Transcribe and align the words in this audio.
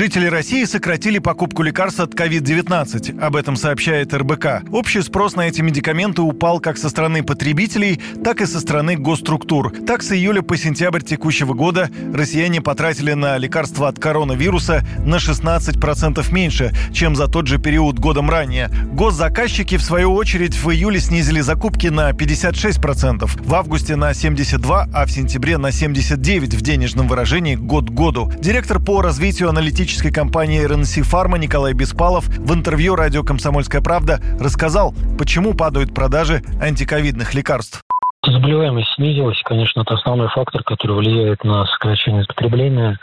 Жители 0.00 0.28
России 0.28 0.64
сократили 0.64 1.18
покупку 1.18 1.62
лекарств 1.62 2.00
от 2.00 2.14
COVID-19. 2.14 3.20
Об 3.20 3.36
этом 3.36 3.54
сообщает 3.54 4.14
РБК. 4.14 4.62
Общий 4.72 5.02
спрос 5.02 5.36
на 5.36 5.42
эти 5.42 5.60
медикаменты 5.60 6.22
упал 6.22 6.58
как 6.58 6.78
со 6.78 6.88
стороны 6.88 7.22
потребителей, 7.22 8.00
так 8.24 8.40
и 8.40 8.46
со 8.46 8.60
стороны 8.60 8.96
госструктур. 8.96 9.70
Так, 9.86 10.02
с 10.02 10.12
июля 10.12 10.40
по 10.40 10.56
сентябрь 10.56 11.02
текущего 11.02 11.52
года 11.52 11.90
россияне 12.14 12.62
потратили 12.62 13.12
на 13.12 13.36
лекарства 13.36 13.88
от 13.88 13.98
коронавируса 13.98 14.86
на 15.04 15.16
16% 15.16 16.32
меньше, 16.32 16.72
чем 16.94 17.14
за 17.14 17.28
тот 17.28 17.46
же 17.46 17.58
период 17.58 17.98
годом 17.98 18.30
ранее. 18.30 18.70
Госзаказчики, 18.94 19.76
в 19.76 19.82
свою 19.82 20.14
очередь, 20.14 20.54
в 20.54 20.70
июле 20.70 20.98
снизили 20.98 21.42
закупки 21.42 21.88
на 21.88 22.12
56%, 22.12 23.28
в 23.44 23.54
августе 23.54 23.96
на 23.96 24.12
72%, 24.12 24.88
а 24.94 25.04
в 25.04 25.10
сентябре 25.10 25.58
на 25.58 25.66
79% 25.66 26.56
в 26.56 26.62
денежном 26.62 27.06
выражении 27.06 27.54
год 27.54 27.90
к 27.90 27.92
году. 27.92 28.32
Директор 28.40 28.80
по 28.80 29.02
развитию 29.02 29.50
аналитической 29.50 29.89
фармацевтической 29.90 30.12
компании 30.12 30.64
РНС 30.64 31.08
Фарма 31.08 31.36
Николай 31.36 31.72
Беспалов 31.72 32.26
в 32.26 32.54
интервью 32.54 32.94
радио 32.94 33.24
«Комсомольская 33.24 33.80
правда» 33.80 34.20
рассказал, 34.38 34.94
почему 35.18 35.54
падают 35.54 35.92
продажи 35.92 36.42
антиковидных 36.60 37.34
лекарств. 37.34 37.82
Заболеваемость 38.24 38.92
снизилась, 38.94 39.40
конечно, 39.42 39.80
это 39.80 39.94
основной 39.94 40.28
фактор, 40.28 40.62
который 40.62 40.96
влияет 40.96 41.42
на 41.42 41.66
сокращение 41.66 42.24
потребления 42.24 42.98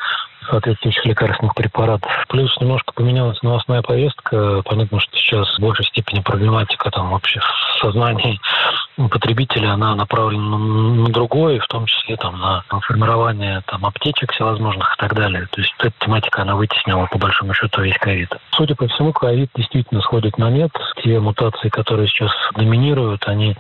соответствующих 0.50 1.06
лекарственных 1.06 1.56
препаратов. 1.56 2.10
Плюс 2.30 2.56
немножко 2.62 2.94
поменялась 2.94 3.42
новостная 3.44 3.82
повестка. 3.82 4.62
Понятно, 4.64 5.02
что 5.02 5.18
сейчас 5.18 5.58
в 5.58 5.60
большей 5.60 5.86
степени 5.88 6.22
проблематика 6.22 6.90
там 6.90 7.10
вообще 7.10 7.42
в 7.42 7.82
сознании 7.82 8.40
потребителя, 9.10 9.74
она 9.74 9.96
направлена 9.96 10.58
на 10.58 11.10
другое, 11.10 11.60
в 11.60 11.68
том 11.68 11.86
числе 11.86 12.18
там, 12.18 12.40
на 12.40 12.64
формирование 12.82 13.62
там, 13.68 13.86
аптечек 13.86 14.34
всевозможных 14.34 14.94
и 14.96 14.98
так 15.00 15.14
далее. 15.14 15.48
То 15.52 15.62
есть 15.62 15.74
эта 15.80 15.94
тематика, 16.00 16.42
она 16.42 16.56
вытеснила 16.56 17.06
по 17.06 17.18
большому 17.18 17.54
счету 17.54 17.82
весь 17.82 17.98
ковид. 17.98 18.30
Судя 18.52 18.76
по 18.76 18.88
всему, 18.88 19.14
ковид 19.14 19.50
действительно 19.56 20.02
сходит 20.02 20.38
на 20.38 20.50
нет. 20.50 20.72
Те 21.04 21.20
мутации, 21.20 21.70
которые 21.70 22.08
сейчас 22.08 22.32
доминируют, 22.56 23.28
они 23.28 23.56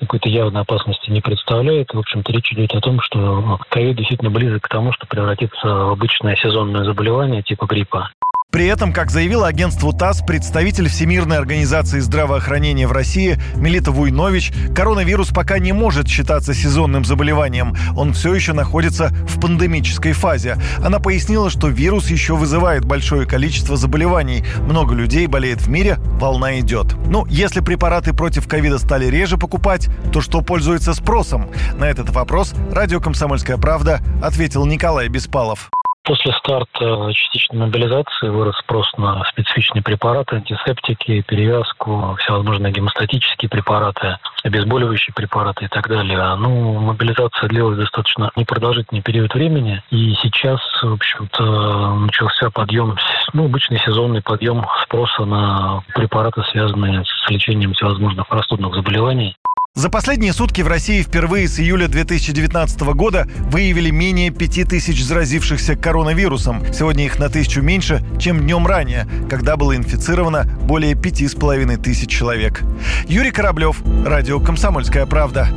какой-то 0.00 0.28
явной 0.28 0.62
опасности 0.62 1.10
не 1.10 1.20
представляют. 1.20 1.92
В 1.92 1.98
общем-то, 1.98 2.32
речь 2.32 2.52
идет 2.52 2.74
о 2.74 2.80
том, 2.80 3.00
что 3.00 3.58
ковид 3.68 3.96
действительно 3.96 4.30
близок 4.30 4.62
к 4.62 4.68
тому, 4.68 4.92
что 4.92 5.06
превратится 5.06 5.66
в 5.66 5.90
обычное 5.90 6.36
сезонное 6.36 6.84
заболевание 6.84 7.42
типа 7.42 7.66
гриппа. 7.66 8.10
При 8.50 8.64
этом, 8.64 8.94
как 8.94 9.10
заявила 9.10 9.46
агентству 9.46 9.92
ТАСС 9.92 10.22
представитель 10.26 10.88
Всемирной 10.88 11.36
организации 11.36 12.00
здравоохранения 12.00 12.88
в 12.88 12.92
России 12.92 13.38
Мелита 13.56 13.90
Вуйнович, 13.90 14.54
коронавирус 14.74 15.28
пока 15.28 15.58
не 15.58 15.72
может 15.72 16.08
считаться 16.08 16.54
сезонным 16.54 17.04
заболеванием. 17.04 17.76
Он 17.94 18.14
все 18.14 18.34
еще 18.34 18.54
находится 18.54 19.10
в 19.28 19.38
пандемической 19.38 20.12
фазе. 20.12 20.56
Она 20.82 20.98
пояснила, 20.98 21.50
что 21.50 21.68
вирус 21.68 22.08
еще 22.08 22.36
вызывает 22.36 22.86
большое 22.86 23.26
количество 23.26 23.76
заболеваний. 23.76 24.42
Много 24.62 24.94
людей 24.94 25.26
болеет 25.26 25.60
в 25.60 25.68
мире, 25.68 25.98
волна 26.18 26.58
идет. 26.58 26.94
Ну, 27.06 27.26
если 27.26 27.60
препараты 27.60 28.14
против 28.14 28.48
ковида 28.48 28.78
стали 28.78 29.06
реже 29.06 29.36
покупать, 29.36 29.90
то 30.10 30.22
что 30.22 30.40
пользуется 30.40 30.94
спросом? 30.94 31.50
На 31.74 31.84
этот 31.84 32.08
вопрос 32.10 32.54
радио 32.72 32.98
«Комсомольская 32.98 33.58
правда» 33.58 34.00
ответил 34.22 34.64
Николай 34.64 35.08
Беспалов. 35.08 35.68
После 36.08 36.32
старта 36.32 37.12
частичной 37.12 37.66
мобилизации 37.66 38.30
вырос 38.30 38.56
спрос 38.60 38.90
на 38.96 39.22
специфичные 39.26 39.82
препараты, 39.82 40.36
антисептики, 40.36 41.20
перевязку, 41.20 42.16
всевозможные 42.18 42.72
гемостатические 42.72 43.50
препараты, 43.50 44.16
обезболивающие 44.42 45.12
препараты 45.12 45.66
и 45.66 45.68
так 45.68 45.86
далее. 45.86 46.34
Ну, 46.36 46.80
мобилизация 46.80 47.50
длилась 47.50 47.76
достаточно 47.76 48.30
непродолжительный 48.36 49.02
период 49.02 49.34
времени, 49.34 49.82
и 49.90 50.14
сейчас, 50.22 50.60
в 50.80 50.94
общем-то, 50.94 51.96
начался 51.96 52.48
подъем, 52.48 52.96
ну, 53.34 53.44
обычный 53.44 53.78
сезонный 53.80 54.22
подъем 54.22 54.64
спроса 54.84 55.26
на 55.26 55.82
препараты, 55.94 56.42
связанные 56.50 57.04
с 57.04 57.28
лечением 57.28 57.74
всевозможных 57.74 58.26
простудных 58.28 58.74
заболеваний. 58.74 59.36
За 59.78 59.90
последние 59.90 60.32
сутки 60.32 60.60
в 60.60 60.66
России 60.66 61.02
впервые 61.02 61.46
с 61.46 61.60
июля 61.60 61.86
2019 61.86 62.80
года 62.96 63.28
выявили 63.42 63.90
менее 63.90 64.32
5000 64.32 65.00
заразившихся 65.04 65.76
коронавирусом. 65.76 66.64
Сегодня 66.74 67.04
их 67.04 67.20
на 67.20 67.28
тысячу 67.28 67.62
меньше, 67.62 68.04
чем 68.18 68.40
днем 68.40 68.66
ранее, 68.66 69.06
когда 69.30 69.56
было 69.56 69.76
инфицировано 69.76 70.50
более 70.62 70.96
5500 70.96 72.08
человек. 72.08 72.62
Юрий 73.06 73.30
Кораблев, 73.30 73.80
Радио 74.04 74.40
«Комсомольская 74.40 75.06
правда». 75.06 75.48